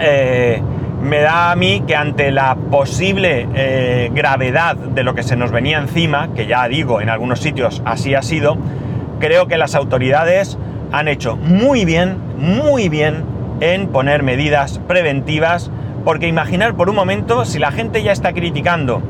eh, 0.00 0.62
me 1.02 1.20
da 1.20 1.52
a 1.52 1.56
mí 1.56 1.84
que 1.86 1.96
ante 1.96 2.30
la 2.30 2.54
posible 2.54 3.46
eh, 3.54 4.10
gravedad 4.14 4.74
de 4.74 5.02
lo 5.02 5.14
que 5.14 5.22
se 5.22 5.36
nos 5.36 5.50
venía 5.50 5.76
encima, 5.76 6.30
que 6.34 6.46
ya 6.46 6.66
digo, 6.66 7.02
en 7.02 7.10
algunos 7.10 7.40
sitios 7.40 7.82
así 7.84 8.14
ha 8.14 8.22
sido, 8.22 8.56
creo 9.18 9.48
que 9.48 9.58
las 9.58 9.74
autoridades 9.74 10.56
han 10.92 11.08
hecho 11.08 11.36
muy 11.36 11.84
bien, 11.84 12.16
muy 12.38 12.88
bien 12.88 13.24
en 13.60 13.88
poner 13.88 14.22
medidas 14.22 14.80
preventivas, 14.88 15.70
porque 16.04 16.28
imaginar 16.28 16.74
por 16.74 16.88
un 16.88 16.96
momento 16.96 17.44
si 17.44 17.58
la 17.58 17.72
gente 17.72 18.02
ya 18.02 18.12
está 18.12 18.32
criticando 18.32 19.02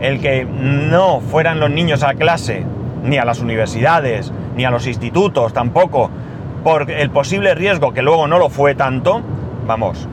el 0.00 0.20
que 0.20 0.44
no 0.44 1.20
fueran 1.20 1.60
los 1.60 1.70
niños 1.70 2.02
a 2.02 2.14
clase, 2.14 2.64
ni 3.02 3.18
a 3.18 3.24
las 3.24 3.40
universidades, 3.40 4.32
ni 4.56 4.64
a 4.64 4.70
los 4.70 4.86
institutos 4.86 5.52
tampoco, 5.52 6.10
por 6.62 6.90
el 6.90 7.10
posible 7.10 7.54
riesgo 7.54 7.92
que 7.92 8.02
luego 8.02 8.26
no 8.26 8.38
lo 8.38 8.48
fue 8.48 8.74
tanto, 8.74 9.22
vamos, 9.66 10.08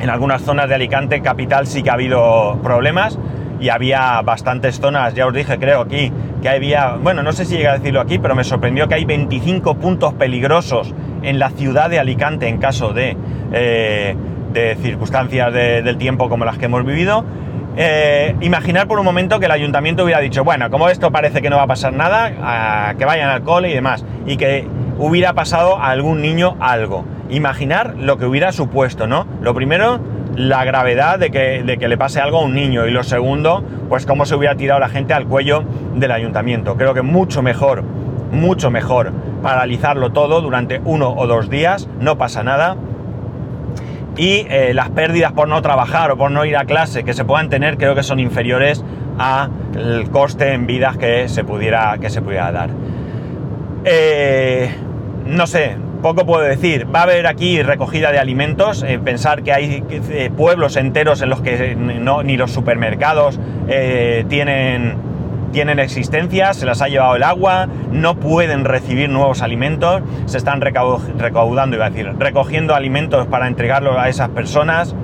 en 0.00 0.10
algunas 0.10 0.42
zonas 0.42 0.68
de 0.68 0.74
Alicante 0.74 1.22
capital 1.22 1.66
sí 1.66 1.82
que 1.82 1.90
ha 1.90 1.94
habido 1.94 2.58
problemas 2.62 3.18
y 3.60 3.68
había 3.68 4.20
bastantes 4.22 4.80
zonas, 4.80 5.14
ya 5.14 5.26
os 5.26 5.32
dije 5.32 5.58
creo 5.58 5.82
aquí, 5.82 6.12
que 6.42 6.48
había, 6.48 6.96
bueno, 6.96 7.22
no 7.22 7.32
sé 7.32 7.44
si 7.44 7.56
llega 7.56 7.72
a 7.72 7.78
decirlo 7.78 8.00
aquí, 8.00 8.18
pero 8.18 8.34
me 8.34 8.44
sorprendió 8.44 8.88
que 8.88 8.94
hay 8.94 9.04
25 9.04 9.76
puntos 9.76 10.14
peligrosos 10.14 10.94
en 11.22 11.38
la 11.38 11.50
ciudad 11.50 11.88
de 11.88 11.98
Alicante 11.98 12.48
en 12.48 12.58
caso 12.58 12.92
de, 12.92 13.16
eh, 13.52 14.14
de 14.54 14.76
circunstancias 14.76 15.52
del 15.52 15.98
tiempo 15.98 16.30
como 16.30 16.46
las 16.46 16.56
que 16.56 16.64
hemos 16.64 16.84
vivido. 16.86 17.24
Eh, 17.76 18.34
imaginar 18.40 18.86
por 18.86 18.98
un 18.98 19.04
momento 19.04 19.40
que 19.40 19.46
el 19.46 19.52
ayuntamiento 19.52 20.04
hubiera 20.04 20.20
dicho, 20.20 20.44
bueno, 20.44 20.70
como 20.70 20.88
esto 20.88 21.10
parece 21.10 21.42
que 21.42 21.50
no 21.50 21.56
va 21.56 21.64
a 21.64 21.66
pasar 21.66 21.92
nada, 21.92 22.94
que 22.96 23.04
vayan 23.04 23.28
al 23.28 23.42
cole 23.42 23.70
y 23.70 23.74
demás, 23.74 24.04
y 24.26 24.36
que 24.36 24.66
hubiera 24.98 25.34
pasado 25.34 25.76
a 25.76 25.90
algún 25.90 26.22
niño 26.22 26.56
algo 26.60 27.04
imaginar 27.28 27.94
lo 27.98 28.18
que 28.18 28.26
hubiera 28.26 28.52
supuesto, 28.52 29.06
¿no? 29.06 29.26
Lo 29.40 29.54
primero, 29.54 30.00
la 30.36 30.64
gravedad 30.64 31.18
de 31.18 31.30
que, 31.30 31.62
de 31.62 31.78
que, 31.78 31.88
le 31.88 31.96
pase 31.96 32.20
algo 32.20 32.38
a 32.38 32.42
un 32.42 32.54
niño 32.54 32.86
y 32.86 32.90
lo 32.90 33.02
segundo, 33.02 33.64
pues 33.88 34.06
cómo 34.06 34.26
se 34.26 34.34
hubiera 34.34 34.56
tirado 34.56 34.80
la 34.80 34.88
gente 34.88 35.14
al 35.14 35.26
cuello 35.26 35.64
del 35.94 36.10
ayuntamiento. 36.10 36.76
Creo 36.76 36.94
que 36.94 37.02
mucho 37.02 37.42
mejor, 37.42 37.82
mucho 38.30 38.70
mejor 38.70 39.12
paralizarlo 39.42 40.12
todo 40.12 40.40
durante 40.40 40.80
uno 40.84 41.14
o 41.16 41.26
dos 41.26 41.50
días, 41.50 41.88
no 42.00 42.18
pasa 42.18 42.42
nada. 42.42 42.76
Y 44.16 44.46
eh, 44.48 44.72
las 44.74 44.90
pérdidas 44.90 45.32
por 45.32 45.48
no 45.48 45.60
trabajar 45.62 46.10
o 46.12 46.16
por 46.16 46.30
no 46.30 46.44
ir 46.44 46.56
a 46.56 46.64
clase 46.64 47.04
que 47.04 47.14
se 47.14 47.24
puedan 47.24 47.48
tener 47.48 47.76
creo 47.76 47.94
que 47.94 48.02
son 48.02 48.20
inferiores 48.20 48.84
al 49.18 50.10
coste 50.10 50.52
en 50.52 50.66
vidas 50.66 50.96
que 50.96 51.28
se 51.28 51.44
pudiera, 51.44 51.98
que 52.00 52.10
se 52.10 52.22
pudiera 52.22 52.52
dar. 52.52 52.70
Eh, 53.84 54.70
no 55.26 55.46
sé, 55.46 55.76
poco 56.00 56.24
puedo 56.26 56.42
decir. 56.42 56.86
Va 56.94 57.00
a 57.00 57.02
haber 57.04 57.26
aquí 57.26 57.60
recogida 57.62 58.12
de 58.12 58.18
alimentos. 58.18 58.82
Eh, 58.82 58.98
pensar 58.98 59.42
que 59.42 59.52
hay 59.52 59.82
pueblos 60.36 60.76
enteros 60.76 61.20
en 61.22 61.30
los 61.30 61.40
que 61.40 61.74
no, 61.76 62.22
ni 62.22 62.36
los 62.36 62.52
supermercados 62.52 63.40
tienen, 64.28 64.96
tienen 65.54 65.78
existencia, 65.78 66.52
se 66.52 66.66
las 66.66 66.82
ha 66.82 66.88
llevado 66.88 67.14
el 67.14 67.22
agua, 67.22 67.68
no 67.92 68.16
pueden 68.16 68.64
recibir 68.64 69.08
nuevos 69.08 69.40
alimentos, 69.40 70.02
se 70.26 70.36
están 70.36 70.60
recaudando, 70.60 71.76
iba 71.76 71.86
a 71.86 71.90
decir, 71.90 72.12
recogiendo 72.18 72.74
alimentos 72.74 73.28
para 73.28 73.46
entregarlos 73.46 73.96
a 73.96 74.08
esas 74.08 74.28
personas. 74.30 74.94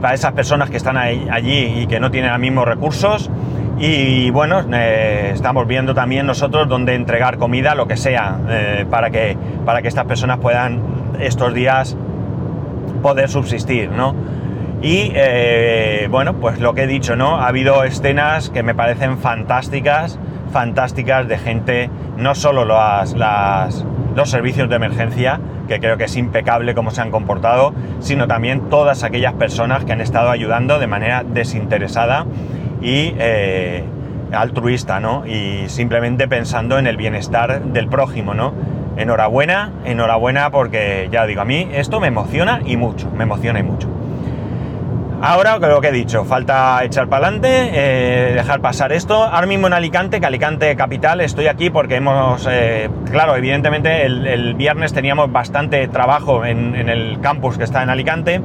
para 0.00 0.14
esas 0.14 0.32
personas 0.32 0.70
que 0.70 0.76
están 0.76 0.96
allí 0.96 1.82
y 1.82 1.86
que 1.86 2.00
no 2.00 2.10
tienen 2.10 2.30
los 2.30 2.40
mismos 2.40 2.66
recursos. 2.66 3.30
Y 3.78 4.30
bueno, 4.30 4.64
eh, 4.72 5.32
estamos 5.34 5.66
viendo 5.66 5.94
también 5.94 6.26
nosotros 6.26 6.66
dónde 6.66 6.94
entregar 6.94 7.36
comida, 7.36 7.74
lo 7.74 7.86
que 7.86 7.98
sea, 7.98 8.38
eh, 8.48 8.86
para, 8.88 9.10
que, 9.10 9.36
para 9.66 9.82
que 9.82 9.88
estas 9.88 10.06
personas 10.06 10.38
puedan 10.38 10.80
estos 11.20 11.52
días 11.52 11.94
poder 13.02 13.28
subsistir, 13.28 13.90
¿no? 13.90 14.14
Y 14.82 15.10
eh, 15.14 16.06
bueno, 16.10 16.34
pues 16.34 16.60
lo 16.60 16.74
que 16.74 16.82
he 16.82 16.86
dicho, 16.86 17.16
¿no? 17.16 17.36
Ha 17.36 17.48
habido 17.48 17.84
escenas 17.84 18.50
que 18.50 18.62
me 18.62 18.74
parecen 18.74 19.18
fantásticas, 19.18 20.18
fantásticas 20.52 21.26
de 21.28 21.38
gente, 21.38 21.90
no 22.16 22.34
solo 22.34 22.64
los 22.64 24.30
servicios 24.30 24.68
de 24.68 24.76
emergencia, 24.76 25.40
que 25.66 25.80
creo 25.80 25.96
que 25.96 26.04
es 26.04 26.16
impecable 26.16 26.74
cómo 26.74 26.90
se 26.90 27.00
han 27.00 27.10
comportado, 27.10 27.74
sino 28.00 28.28
también 28.28 28.68
todas 28.68 29.02
aquellas 29.02 29.32
personas 29.34 29.84
que 29.84 29.92
han 29.92 30.00
estado 30.00 30.30
ayudando 30.30 30.78
de 30.78 30.86
manera 30.86 31.24
desinteresada 31.24 32.26
y 32.80 33.14
eh, 33.18 33.84
altruista, 34.32 35.00
¿no? 35.00 35.26
Y 35.26 35.68
simplemente 35.68 36.28
pensando 36.28 36.78
en 36.78 36.86
el 36.86 36.96
bienestar 36.96 37.62
del 37.62 37.88
prójimo, 37.88 38.34
¿no? 38.34 38.52
Enhorabuena, 38.96 39.72
enhorabuena 39.84 40.50
porque 40.50 41.08
ya 41.10 41.26
digo, 41.26 41.40
a 41.40 41.44
mí 41.44 41.68
esto 41.72 41.98
me 41.98 42.08
emociona 42.08 42.60
y 42.64 42.76
mucho, 42.76 43.10
me 43.10 43.24
emociona 43.24 43.58
y 43.58 43.62
mucho. 43.62 43.95
Ahora, 45.22 45.58
lo 45.58 45.80
que 45.80 45.88
he 45.88 45.92
dicho, 45.92 46.24
falta 46.24 46.84
echar 46.84 47.08
para 47.08 47.26
adelante, 47.26 47.48
eh, 47.72 48.34
dejar 48.34 48.60
pasar 48.60 48.92
esto. 48.92 49.24
Ahora 49.24 49.46
mismo 49.46 49.66
en 49.66 49.72
Alicante, 49.72 50.20
que 50.20 50.26
Alicante 50.26 50.76
capital, 50.76 51.20
estoy 51.20 51.46
aquí 51.46 51.70
porque 51.70 51.96
hemos, 51.96 52.46
eh, 52.50 52.90
claro, 53.10 53.34
evidentemente 53.34 54.04
el, 54.04 54.54
viernes 54.54 54.92
teníamos 54.92 55.32
bastante 55.32 55.88
trabajo 55.88 56.44
en, 56.44 56.74
el 56.74 57.18
campus 57.20 57.56
que 57.56 57.64
está 57.64 57.82
en 57.82 57.90
Alicante. 57.90 58.40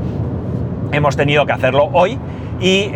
Hemos 0.91 1.17
tenido 1.17 1.45
que 1.45 1.51
hacerlo 1.51 1.89
hoy 1.93 2.17
y 2.59 2.89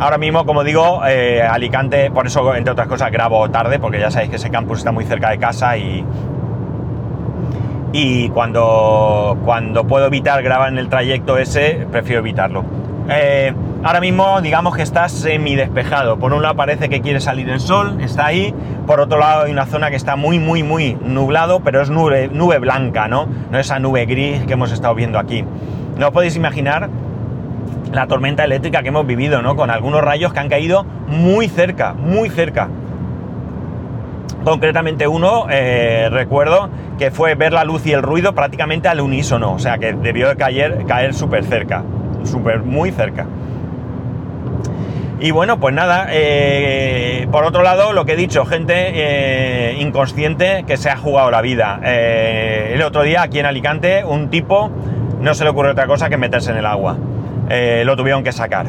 Ahora 0.00 0.16
mismo, 0.16 0.46
como 0.46 0.64
digo, 0.64 1.02
eh, 1.06 1.42
Alicante, 1.42 2.10
por 2.10 2.26
eso, 2.26 2.54
entre 2.54 2.72
otras 2.72 2.88
cosas, 2.88 3.12
grabo 3.12 3.50
tarde, 3.50 3.78
porque 3.78 4.00
ya 4.00 4.10
sabéis 4.10 4.30
que 4.30 4.36
ese 4.36 4.48
campus 4.50 4.78
está 4.78 4.92
muy 4.92 5.04
cerca 5.04 5.28
de 5.28 5.36
casa 5.36 5.76
y, 5.76 6.02
y 7.92 8.28
cuando, 8.30 9.38
cuando 9.44 9.84
puedo 9.86 10.06
evitar 10.06 10.42
grabar 10.42 10.72
en 10.72 10.78
el 10.78 10.88
trayecto 10.88 11.38
ese, 11.38 11.86
prefiero 11.90 12.20
evitarlo. 12.20 12.64
Eh, 13.08 13.52
ahora 13.82 14.00
mismo, 14.00 14.40
digamos 14.40 14.76
que 14.76 14.82
está 14.82 15.08
semi 15.08 15.56
despejado. 15.56 16.18
Por 16.18 16.32
un 16.32 16.42
lado 16.42 16.54
parece 16.54 16.88
que 16.88 17.00
quiere 17.00 17.20
salir 17.20 17.48
el 17.48 17.58
sol, 17.58 18.00
está 18.00 18.26
ahí. 18.26 18.54
Por 18.86 19.00
otro 19.00 19.18
lado 19.18 19.44
hay 19.44 19.52
una 19.52 19.66
zona 19.66 19.90
que 19.90 19.96
está 19.96 20.14
muy, 20.14 20.38
muy, 20.38 20.62
muy 20.62 20.96
nublado, 21.02 21.60
pero 21.60 21.80
es 21.82 21.90
nube, 21.90 22.28
nube 22.32 22.58
blanca, 22.58 23.08
¿no? 23.08 23.26
No 23.50 23.58
esa 23.58 23.80
nube 23.80 24.06
gris 24.06 24.44
que 24.44 24.52
hemos 24.52 24.70
estado 24.70 24.94
viendo 24.94 25.18
aquí. 25.18 25.44
No 25.98 26.08
os 26.08 26.12
podéis 26.12 26.36
imaginar 26.36 26.88
la 27.92 28.06
tormenta 28.06 28.44
eléctrica 28.44 28.82
que 28.82 28.88
hemos 28.88 29.06
vivido, 29.06 29.42
¿no? 29.42 29.56
Con 29.56 29.70
algunos 29.70 30.02
rayos 30.02 30.32
que 30.32 30.38
han 30.38 30.48
caído 30.48 30.84
muy 31.08 31.48
cerca, 31.48 31.94
muy 31.94 32.30
cerca. 32.30 32.68
Concretamente 34.44 35.06
uno, 35.06 35.46
eh, 35.50 36.08
recuerdo 36.10 36.70
que 36.98 37.10
fue 37.10 37.34
ver 37.34 37.52
la 37.52 37.64
luz 37.64 37.86
y 37.86 37.92
el 37.92 38.02
ruido 38.02 38.34
prácticamente 38.34 38.88
al 38.88 39.00
unísono, 39.00 39.52
o 39.52 39.58
sea 39.58 39.78
que 39.78 39.92
debió 39.92 40.28
de 40.28 40.36
caer, 40.36 40.86
caer 40.86 41.12
súper 41.12 41.44
cerca, 41.44 41.82
súper 42.24 42.60
muy 42.60 42.90
cerca. 42.90 43.26
Y 45.20 45.32
bueno, 45.32 45.60
pues 45.60 45.74
nada, 45.74 46.06
eh, 46.10 47.28
por 47.30 47.44
otro 47.44 47.62
lado, 47.62 47.92
lo 47.92 48.06
que 48.06 48.14
he 48.14 48.16
dicho, 48.16 48.46
gente 48.46 48.72
eh, 48.94 49.76
inconsciente 49.78 50.64
que 50.66 50.78
se 50.78 50.88
ha 50.88 50.96
jugado 50.96 51.30
la 51.30 51.42
vida. 51.42 51.78
el 51.84 52.80
otro 52.80 53.02
día 53.02 53.20
aquí 53.20 53.38
en 53.38 53.44
Alicante, 53.44 54.02
un 54.06 54.30
tipo 54.30 54.70
no 55.20 55.34
se 55.34 55.44
le 55.44 55.50
ocurre 55.50 55.72
otra 55.72 55.86
cosa 55.86 56.08
que 56.08 56.16
meterse 56.16 56.50
en 56.50 56.56
el 56.56 56.64
agua. 56.64 56.96
Lo 57.84 57.96
tuvieron 57.96 58.24
que 58.24 58.32
sacar. 58.32 58.68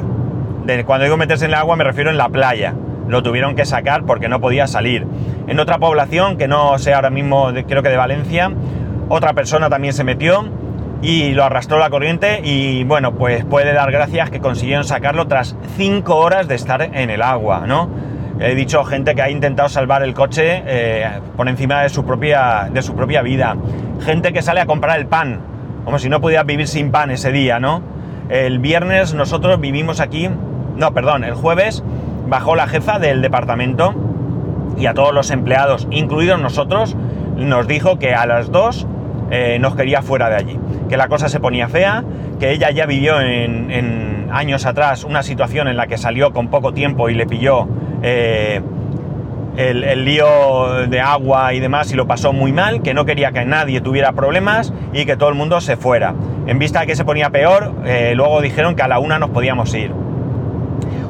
cuando 0.86 1.06
digo 1.06 1.16
meterse 1.16 1.46
en 1.46 1.52
el 1.52 1.56
agua 1.56 1.78
me 1.78 1.86
refiero 1.86 2.10
en 2.10 2.18
la 2.18 2.28
playa. 2.28 2.74
Lo 3.08 3.24
tuvieron 3.24 3.56
que 3.56 3.66
sacar 3.66 4.04
porque 4.06 4.28
no 4.28 4.42
podía 4.42 4.68
salir. 4.68 5.06
En 5.52 5.60
otra 5.60 5.80
población, 5.80 6.38
que 6.38 6.48
no 6.48 6.80
sé 6.80 6.94
ahora 6.94 7.10
mismo, 7.10 7.50
creo 7.68 7.84
que 7.84 7.90
de 7.90 7.98
Valencia, 7.98 8.50
otra 9.10 9.34
persona 9.34 9.70
también 9.70 9.94
se 9.94 10.06
metió 10.06 10.46
y 11.02 11.34
lo 11.34 11.44
arrastró 11.44 11.78
la 11.78 11.90
corriente 11.90 12.40
y 12.42 12.86
bueno, 12.86 13.16
pues 13.16 13.44
puede 13.44 13.74
dar 13.74 13.92
gracias 13.92 14.30
que 14.30 14.40
consiguieron 14.40 14.86
sacarlo 14.86 15.28
tras 15.28 15.58
5 15.76 16.16
horas 16.16 16.48
de 16.48 16.56
estar 16.56 16.82
en 16.82 17.10
el 17.10 17.22
agua, 17.22 17.66
¿no? 17.68 17.90
He 18.40 18.56
dicho 18.56 18.86
gente 18.86 19.14
que 19.14 19.24
ha 19.24 19.30
intentado 19.30 19.68
salvar 19.68 20.04
el 20.04 20.14
coche 20.14 20.64
eh, 20.66 21.20
por 21.36 21.50
encima 21.50 21.82
de 21.82 21.90
su, 21.90 22.06
propia, 22.06 22.70
de 22.72 22.82
su 22.82 22.96
propia 22.96 23.22
vida. 23.22 23.58
Gente 24.06 24.32
que 24.32 24.42
sale 24.42 24.62
a 24.62 24.66
comprar 24.66 24.98
el 25.00 25.08
pan, 25.08 25.42
como 25.84 26.00
si 26.00 26.08
no 26.08 26.22
pudiera 26.22 26.44
vivir 26.44 26.70
sin 26.70 26.92
pan 26.92 27.12
ese 27.12 27.34
día, 27.34 27.60
¿no? 27.60 27.82
El 28.30 28.60
viernes 28.60 29.14
nosotros 29.14 29.60
vivimos 29.60 30.00
aquí, 30.00 30.30
no, 30.78 30.94
perdón, 30.94 31.26
el 31.26 31.34
jueves 31.34 31.84
bajó 32.30 32.56
la 32.56 32.68
jefa 32.68 33.00
del 33.00 33.22
departamento 33.22 34.11
y 34.78 34.86
a 34.86 34.94
todos 34.94 35.14
los 35.14 35.32
empleados, 35.32 35.88
incluidos 35.92 36.40
nosotros, 36.40 36.96
nos 37.36 37.68
dijo 37.68 38.00
que 38.00 38.14
a 38.14 38.26
las 38.26 38.52
dos 38.52 38.88
eh, 39.30 39.60
nos 39.60 39.76
quería 39.76 40.02
fuera 40.02 40.30
de 40.30 40.36
allí, 40.36 40.60
que 40.90 40.98
la 40.98 41.08
cosa 41.08 41.30
se 41.30 41.40
ponía 41.40 41.70
fea, 41.70 42.04
que 42.40 42.52
ella 42.52 42.70
ya 42.72 42.86
vivió 42.86 43.22
en, 43.22 44.28
años 44.32 44.66
atrás 44.66 45.04
una 45.04 45.24
situación 45.24 45.68
en 45.68 45.78
la 45.78 45.88
que 45.88 45.98
salió 45.98 46.32
con 46.32 46.50
poco 46.50 46.74
tiempo 46.74 47.10
y 47.10 47.14
le 47.14 47.26
pilló 47.26 47.68
eh, 48.02 48.62
el, 49.58 50.06
lío 50.06 50.88
de 50.88 51.02
agua 51.02 51.54
y 51.54 51.60
demás 51.60 51.92
y 51.92 51.96
lo 51.96 52.08
pasó 52.08 52.34
muy 52.34 52.52
mal, 52.52 52.82
que 52.82 52.94
no 52.94 53.06
quería 53.06 53.32
que 53.32 53.46
nadie 53.46 53.82
tuviera 53.82 54.14
problemas 54.14 54.74
y 54.94 55.06
que 55.06 55.18
todo 55.18 55.30
el 55.30 55.36
mundo 55.36 55.62
se 55.62 55.78
fuera. 55.78 56.14
En 56.48 56.60
vista 56.60 56.82
de 56.82 56.88
que 56.88 56.96
se 56.96 57.06
ponía 57.06 57.30
peor, 57.30 57.74
eh, 57.86 58.14
luego 58.16 58.42
dijeron 58.42 58.76
que 58.76 58.82
a 58.82 58.88
la 58.88 59.00
una 59.00 59.20
nos 59.20 59.30
podíamos 59.30 59.74
ir. 59.74 59.92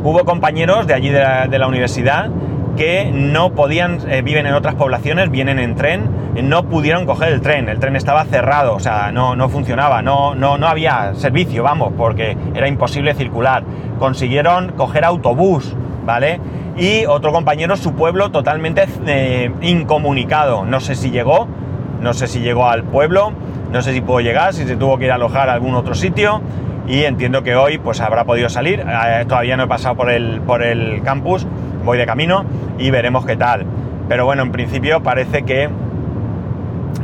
Hubo 0.03 0.25
compañeros 0.25 0.87
de 0.87 0.93
allí 0.93 1.09
de 1.09 1.21
la, 1.21 1.47
de 1.47 1.59
la 1.59 1.67
universidad 1.67 2.29
que 2.75 3.11
no 3.13 3.53
podían, 3.53 3.99
eh, 4.09 4.21
viven 4.21 4.45
en 4.45 4.53
otras 4.53 4.75
poblaciones, 4.75 5.29
vienen 5.29 5.59
en 5.59 5.75
tren, 5.75 6.09
no 6.43 6.63
pudieron 6.69 7.05
coger 7.05 7.33
el 7.33 7.41
tren, 7.41 7.69
el 7.69 7.79
tren 7.79 7.95
estaba 7.95 8.23
cerrado, 8.25 8.73
o 8.73 8.79
sea, 8.79 9.11
no, 9.11 9.35
no 9.35 9.49
funcionaba, 9.49 10.01
no, 10.01 10.35
no, 10.35 10.57
no 10.57 10.67
había 10.67 11.13
servicio, 11.15 11.63
vamos, 11.63 11.93
porque 11.97 12.37
era 12.53 12.67
imposible 12.67 13.13
circular. 13.13 13.63
Consiguieron 13.99 14.71
coger 14.71 15.03
autobús, 15.03 15.75
¿vale? 16.05 16.39
Y 16.77 17.05
otro 17.05 17.33
compañero, 17.33 17.75
su 17.75 17.93
pueblo 17.93 18.31
totalmente 18.31 18.85
eh, 19.05 19.51
incomunicado, 19.61 20.65
no 20.65 20.79
sé 20.79 20.95
si 20.95 21.11
llegó, 21.11 21.47
no 21.99 22.13
sé 22.13 22.27
si 22.27 22.39
llegó 22.39 22.67
al 22.69 22.83
pueblo, 22.83 23.33
no 23.71 23.81
sé 23.81 23.93
si 23.93 24.01
pudo 24.01 24.21
llegar, 24.21 24.53
si 24.53 24.65
se 24.65 24.75
tuvo 24.75 24.97
que 24.97 25.05
ir 25.05 25.11
a 25.11 25.15
alojar 25.15 25.49
a 25.49 25.53
algún 25.53 25.75
otro 25.75 25.93
sitio, 25.93 26.41
y 26.87 27.03
entiendo 27.03 27.43
que 27.43 27.55
hoy 27.55 27.77
pues 27.77 28.01
habrá 28.01 28.23
podido 28.23 28.49
salir, 28.49 28.83
eh, 28.87 29.25
todavía 29.27 29.57
no 29.57 29.63
he 29.63 29.67
pasado 29.67 29.95
por 29.95 30.09
el, 30.09 30.41
por 30.41 30.63
el 30.63 31.03
campus, 31.03 31.45
voy 31.83 31.97
de 31.97 32.05
camino 32.05 32.45
y 32.77 32.91
veremos 32.91 33.25
qué 33.25 33.35
tal. 33.35 33.65
Pero 34.07 34.25
bueno, 34.25 34.43
en 34.43 34.51
principio 34.51 35.01
parece 35.01 35.43
que 35.43 35.69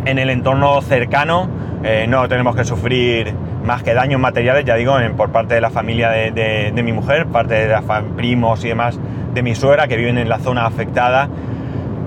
en 0.05 0.19
el 0.19 0.29
entorno 0.29 0.81
cercano 0.81 1.49
eh, 1.83 2.05
no 2.07 2.27
tenemos 2.27 2.55
que 2.55 2.65
sufrir 2.65 3.33
más 3.63 3.83
que 3.83 3.93
daños 3.93 4.19
materiales, 4.19 4.65
ya 4.65 4.75
digo, 4.75 4.95
por 5.15 5.31
parte 5.31 5.55
de 5.55 5.61
la 5.61 5.69
familia 5.69 6.09
de, 6.09 6.81
mi 6.83 6.93
mujer, 6.93 7.27
parte 7.27 7.53
de 7.53 7.67
los 7.67 7.83
primos 8.15 8.63
y 8.63 8.69
demás 8.69 8.99
de 9.33 9.43
mi 9.43 9.55
suegra 9.55 9.87
que 9.87 9.97
viven 9.97 10.17
en 10.17 10.29
la 10.29 10.39
zona 10.39 10.65
afectada, 10.65 11.27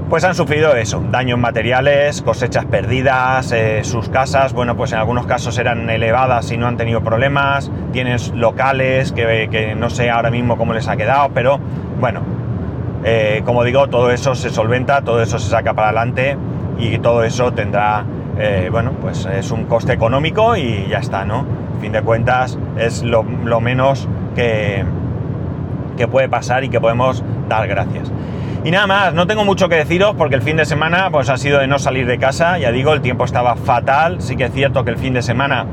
pues 0.09 0.25
han 0.25 0.35
sufrido 0.35 0.75
eso, 0.75 1.05
daños 1.11 1.39
materiales, 1.39 2.23
cosechas 2.23 2.65
perdidas, 2.65 3.53
eh, 3.53 3.85
sus 3.85 4.09
casas, 4.09 4.53
bueno, 4.55 4.77
pues 4.77 4.93
en 4.93 4.99
algunos 4.99 5.27
casos 5.27 5.57
eran 5.59 5.89
elevadas 5.89 6.51
y 6.51 6.57
no 6.57 6.67
han 6.67 6.77
tenido 6.77 7.03
problemas, 7.03 7.71
tienen 7.93 8.19
locales 8.35 9.13
que 9.13 9.75
no 9.79 9.91
sé 9.91 10.11
ahora 10.11 10.31
mismo 10.31 10.57
cómo 10.57 10.73
les 10.73 10.89
ha 10.89 10.97
quedado, 10.97 11.31
pero 11.33 11.61
bueno, 12.01 12.23
eh, 13.05 13.43
como 13.45 13.65
digo, 13.65 13.89
todo 13.89 14.11
eso 14.11 14.35
se 14.35 14.51
solventa, 14.51 15.03
todo 15.03 15.23
eso 15.23 15.39
se 15.39 15.49
saca 15.49 15.75
para 15.75 15.89
adelante 15.89 16.37
y 16.79 16.99
todo 16.99 17.25
eso 17.25 17.53
tendrá, 17.53 18.05
eh, 18.39 18.69
bueno, 18.71 18.93
pues 19.01 19.27
es 19.27 19.51
un 19.51 19.65
coste 19.65 19.93
económico 19.93 20.57
y 20.57 20.87
ya 20.89 20.99
está, 20.99 21.25
¿no? 21.25 21.47
Fin 21.81 21.93
de 21.93 22.03
cuentas 22.03 22.59
es 22.79 23.03
lo, 23.03 23.23
menos 23.23 24.09
que, 24.35 24.85
que 25.97 26.09
puede 26.09 26.29
pasar 26.29 26.65
y 26.65 26.69
que 26.69 26.81
podemos 26.81 27.25
dar 27.49 27.67
gracias. 27.69 28.13
Y 28.63 28.71
nada 28.71 28.87
más, 28.87 29.15
no 29.15 29.27
tengo 29.27 29.47
mucho 29.47 29.71
que 29.71 29.77
deciros 29.77 30.15
porque 30.17 30.35
el 30.35 30.43
fin 30.43 30.59
de 30.59 30.67
semana 30.67 31.09
pues 31.11 31.31
ha 31.31 31.39
sido 31.39 31.61
de 31.61 31.67
no 31.67 31.79
salir 31.79 32.07
de 32.07 32.19
casa, 32.19 32.59
ya 32.59 32.71
digo, 32.71 32.93
el 32.93 33.01
tiempo 33.01 33.25
estaba 33.25 33.57
fatal, 33.57 34.21
sí 34.21 34.37
que 34.37 34.45
es 34.45 34.53
cierto 34.53 34.85
que 34.85 34.91
el 34.91 34.99
fin 34.99 35.15
de 35.15 35.23
semana 35.23 35.65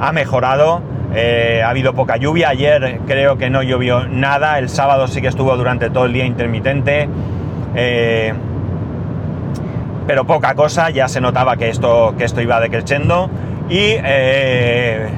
ha 0.00 0.10
mejorado, 0.10 0.82
eh, 1.14 1.62
ha 1.64 1.70
habido 1.70 1.94
poca 1.94 2.16
lluvia, 2.16 2.48
ayer 2.48 3.00
creo 3.06 3.36
que 3.38 3.50
no 3.50 3.62
llovió 3.62 4.06
nada, 4.06 4.58
el 4.58 4.68
sábado 4.68 5.06
sí 5.06 5.20
que 5.20 5.28
estuvo 5.28 5.56
durante 5.56 5.90
todo 5.90 6.06
el 6.06 6.12
día 6.12 6.24
intermitente, 6.24 7.08
eh, 7.74 8.32
pero 10.06 10.24
poca 10.24 10.54
cosa, 10.54 10.90
ya 10.90 11.08
se 11.08 11.20
notaba 11.20 11.56
que 11.56 11.68
esto, 11.68 12.14
que 12.16 12.24
esto 12.24 12.40
iba 12.40 12.60
decreciendo. 12.60 13.30
Y 13.68 13.96
eh, 14.04 15.08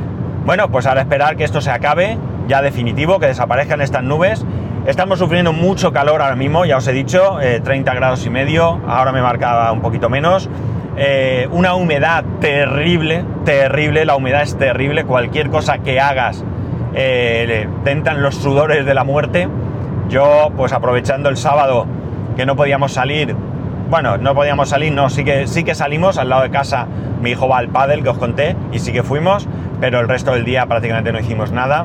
bueno, 0.45 0.71
pues 0.71 0.87
ahora 0.87 1.00
esperar 1.00 1.37
que 1.37 1.45
esto 1.45 1.61
se 1.61 1.71
acabe, 1.71 2.19
ya 2.47 2.62
definitivo, 2.62 3.19
que 3.19 3.26
desaparezcan 3.26 3.81
estas 3.81 4.02
nubes. 4.02 4.45
Estamos 4.87 5.19
sufriendo 5.19 5.52
mucho 5.52 5.93
calor 5.93 6.23
ahora 6.23 6.37
mismo, 6.37 6.64
ya 6.64 6.76
os 6.76 6.87
he 6.87 6.93
dicho, 6.93 7.38
30 7.64 7.93
grados 7.95 8.25
y 8.25 8.31
medio, 8.31 8.81
ahora 8.87 9.11
me 9.11 9.21
marcaba 9.21 9.73
un 9.73 9.81
poquito 9.81 10.09
menos. 10.09 10.49
Eh, 10.98 11.46
una 11.52 11.74
humedad 11.74 12.24
terrible, 12.40 13.22
terrible, 13.44 14.06
la 14.06 14.16
humedad 14.16 14.42
es 14.42 14.56
terrible, 14.56 15.04
cualquier 15.04 15.50
cosa 15.50 15.78
que 15.78 16.00
hagas 16.00 16.42
eh, 16.94 17.68
tentan 17.84 18.22
los 18.22 18.36
sudores 18.36 18.86
de 18.86 18.94
la 18.94 19.04
muerte. 19.04 19.48
Yo, 20.08 20.50
pues 20.56 20.72
aprovechando 20.72 21.28
el 21.28 21.36
sábado 21.36 21.86
que 22.36 22.46
no 22.46 22.56
podíamos 22.56 22.92
salir, 22.92 23.36
bueno, 23.90 24.16
no 24.16 24.34
podíamos 24.34 24.70
salir, 24.70 24.92
no, 24.92 25.10
sí 25.10 25.22
que, 25.22 25.46
sí 25.46 25.64
que 25.64 25.74
salimos 25.74 26.16
al 26.16 26.30
lado 26.30 26.42
de 26.42 26.50
casa, 26.50 26.86
mi 27.20 27.30
hijo 27.30 27.48
va 27.48 27.58
al 27.58 27.68
pádel 27.68 28.02
que 28.02 28.08
os 28.08 28.18
conté 28.18 28.56
y 28.72 28.78
sí 28.78 28.92
que 28.92 29.02
fuimos, 29.02 29.46
pero 29.80 30.00
el 30.00 30.08
resto 30.08 30.32
del 30.32 30.44
día 30.44 30.64
prácticamente 30.64 31.12
no 31.12 31.20
hicimos 31.20 31.52
nada. 31.52 31.85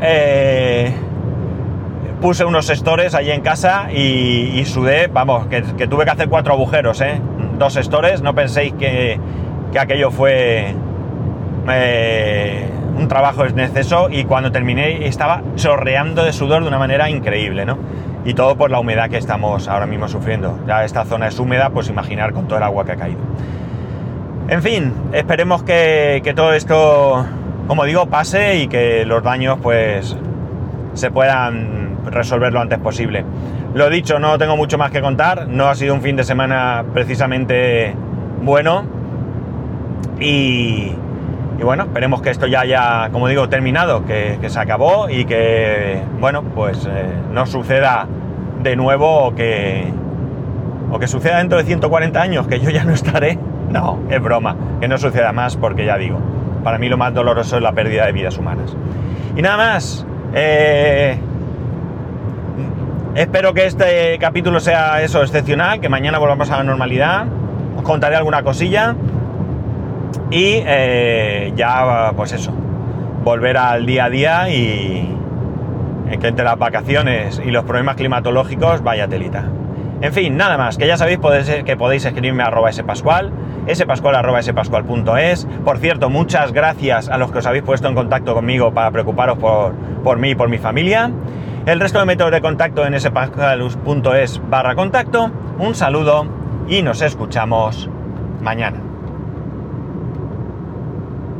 Eh, 0.00 0.92
puse 2.20 2.44
unos 2.44 2.68
stores 2.68 3.14
allí 3.14 3.32
en 3.32 3.40
casa 3.40 3.88
y, 3.92 4.64
sudé, 4.66 5.08
vamos, 5.08 5.46
que, 5.48 5.62
que, 5.76 5.88
tuve 5.88 6.04
que 6.04 6.10
hacer 6.12 6.28
cuatro 6.28 6.52
agujeros, 6.52 7.00
¿eh? 7.00 7.20
Dos 7.58 7.74
stores, 7.74 8.22
no 8.22 8.34
penséis 8.34 8.72
que, 8.74 9.18
aquello 9.78 10.10
fue 10.10 10.74
eh, 11.68 12.68
un 12.96 13.08
trabajo 13.08 13.44
exceso 13.44 14.08
y 14.10 14.24
cuando 14.24 14.52
terminé 14.52 15.06
estaba 15.06 15.42
chorreando 15.56 16.24
de 16.24 16.32
sudor 16.32 16.62
de 16.62 16.68
una 16.68 16.78
manera 16.78 17.10
increíble, 17.10 17.64
¿no? 17.64 17.78
Y 18.24 18.34
todo 18.34 18.56
por 18.56 18.70
la 18.70 18.78
humedad 18.78 19.10
que 19.10 19.18
estamos 19.18 19.68
ahora 19.68 19.86
mismo 19.86 20.08
sufriendo. 20.08 20.58
Ya 20.66 20.84
esta 20.84 21.04
zona 21.04 21.28
es 21.28 21.38
húmeda, 21.38 21.70
pues 21.70 21.88
imaginar 21.88 22.32
con 22.32 22.46
todo 22.46 22.58
el 22.58 22.62
agua 22.62 22.84
que 22.84 22.92
ha 22.92 22.96
caído. 22.96 23.20
En 24.48 24.62
fin, 24.62 24.92
esperemos 25.12 25.62
que, 25.62 26.20
que 26.22 26.34
todo 26.34 26.52
esto, 26.52 27.26
como 27.66 27.84
digo, 27.84 28.06
pase 28.06 28.58
y 28.58 28.68
que 28.68 29.04
los 29.04 29.22
daños 29.22 29.58
pues 29.62 30.16
se 30.94 31.10
puedan 31.10 31.98
resolver 32.06 32.52
lo 32.52 32.60
antes 32.60 32.78
posible. 32.78 33.24
Lo 33.74 33.90
dicho, 33.90 34.18
no 34.18 34.38
tengo 34.38 34.56
mucho 34.56 34.78
más 34.78 34.90
que 34.90 35.00
contar, 35.00 35.48
no 35.48 35.68
ha 35.68 35.74
sido 35.74 35.94
un 35.94 36.00
fin 36.00 36.16
de 36.16 36.24
semana 36.24 36.84
precisamente 36.92 37.94
bueno 38.42 38.84
y, 40.20 40.92
bueno, 41.62 41.84
esperemos 41.84 42.22
que 42.22 42.30
esto 42.30 42.46
ya 42.46 42.60
haya, 42.60 43.08
como 43.10 43.28
digo, 43.28 43.48
terminado, 43.48 44.04
que, 44.04 44.38
se 44.46 44.60
acabó 44.60 45.08
y 45.08 45.24
que, 45.24 46.02
bueno, 46.20 46.42
pues 46.42 46.86
eh, 46.86 47.04
no 47.32 47.46
suceda 47.46 48.06
de 48.62 48.76
nuevo 48.76 49.34
que, 49.34 49.92
o 50.90 50.98
que 50.98 51.06
suceda 51.06 51.38
dentro 51.38 51.58
de 51.58 51.64
140 51.64 52.20
años, 52.20 52.46
que 52.46 52.60
yo 52.60 52.70
ya 52.70 52.84
no 52.84 52.92
estaré. 52.92 53.38
No, 53.70 54.00
es 54.08 54.22
broma, 54.22 54.56
que 54.80 54.86
no 54.86 54.98
suceda 54.98 55.32
más 55.32 55.56
porque 55.56 55.84
ya 55.84 55.98
digo, 55.98 56.20
para 56.62 56.78
mí 56.78 56.88
lo 56.88 56.96
más 56.96 57.12
doloroso 57.12 57.56
es 57.56 57.62
la 57.62 57.72
pérdida 57.72 58.06
de 58.06 58.12
vidas 58.12 58.38
humanas. 58.38 58.76
Y 59.36 59.42
nada 59.42 59.56
más, 59.56 60.06
eh, 60.34 61.18
Espero 63.14 63.54
que 63.54 63.66
este 63.66 64.18
capítulo 64.18 64.58
sea 64.58 65.00
eso 65.00 65.22
excepcional, 65.22 65.80
que 65.80 65.88
mañana 65.88 66.18
volvamos 66.18 66.50
a 66.50 66.56
la 66.56 66.64
normalidad. 66.64 67.26
Os 67.76 67.82
contaré 67.82 68.16
alguna 68.16 68.42
cosilla. 68.42 68.96
Y 70.32 70.62
eh, 70.66 71.52
ya, 71.54 72.12
pues 72.16 72.32
eso, 72.32 72.52
volver 73.22 73.56
al 73.56 73.86
día 73.86 74.06
a 74.06 74.10
día 74.10 74.48
y 74.50 75.16
que 76.20 76.26
entre 76.26 76.44
las 76.44 76.58
vacaciones 76.58 77.40
y 77.44 77.52
los 77.52 77.64
problemas 77.64 77.94
climatológicos 77.94 78.82
vaya 78.82 79.06
telita. 79.06 79.44
En 80.00 80.12
fin, 80.12 80.36
nada 80.36 80.58
más, 80.58 80.76
que 80.76 80.88
ya 80.88 80.96
sabéis 80.96 81.18
que 81.64 81.76
podéis 81.76 82.04
escribirme 82.04 82.42
a 82.42 82.46
arroba 82.46 82.72
spascual, 82.72 83.30
spascual. 83.72 84.84
Por 85.64 85.78
cierto, 85.78 86.10
muchas 86.10 86.52
gracias 86.52 87.08
a 87.08 87.18
los 87.18 87.30
que 87.32 87.38
os 87.38 87.46
habéis 87.46 87.64
puesto 87.64 87.88
en 87.88 87.94
contacto 87.94 88.34
conmigo 88.34 88.72
para 88.72 88.90
preocuparos 88.90 89.38
por, 89.38 89.74
por 90.02 90.18
mí 90.18 90.30
y 90.30 90.34
por 90.34 90.48
mi 90.48 90.58
familia. 90.58 91.10
El 91.66 91.80
resto 91.80 91.98
de 91.98 92.04
métodos 92.04 92.32
de 92.32 92.40
contacto 92.40 92.86
en 92.86 92.98
spascalus.es 93.00 94.40
barra 94.50 94.74
contacto. 94.74 95.30
Un 95.58 95.74
saludo 95.74 96.26
y 96.68 96.82
nos 96.82 97.00
escuchamos 97.00 97.88
mañana. 98.42 98.93